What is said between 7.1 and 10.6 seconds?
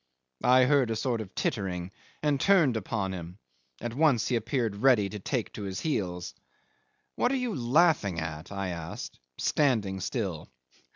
"What are you laughing at?" I asked, standing still.